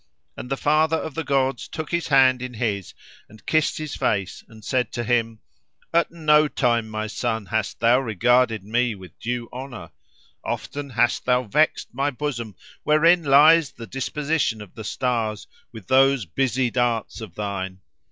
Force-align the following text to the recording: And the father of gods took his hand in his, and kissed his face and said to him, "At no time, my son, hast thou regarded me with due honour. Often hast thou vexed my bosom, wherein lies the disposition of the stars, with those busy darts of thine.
And 0.35 0.49
the 0.49 0.57
father 0.57 0.97
of 0.97 1.13
gods 1.27 1.67
took 1.67 1.91
his 1.91 2.07
hand 2.07 2.41
in 2.41 2.55
his, 2.55 2.95
and 3.29 3.45
kissed 3.45 3.77
his 3.77 3.95
face 3.95 4.43
and 4.47 4.65
said 4.65 4.91
to 4.93 5.03
him, 5.03 5.41
"At 5.93 6.09
no 6.09 6.47
time, 6.47 6.89
my 6.89 7.05
son, 7.05 7.45
hast 7.45 7.79
thou 7.79 7.99
regarded 7.99 8.63
me 8.63 8.95
with 8.95 9.19
due 9.19 9.47
honour. 9.53 9.91
Often 10.43 10.89
hast 10.89 11.25
thou 11.25 11.43
vexed 11.43 11.93
my 11.93 12.09
bosom, 12.09 12.55
wherein 12.81 13.21
lies 13.21 13.73
the 13.73 13.85
disposition 13.85 14.59
of 14.59 14.73
the 14.73 14.83
stars, 14.83 15.45
with 15.71 15.85
those 15.85 16.25
busy 16.25 16.71
darts 16.71 17.21
of 17.21 17.35
thine. 17.35 17.81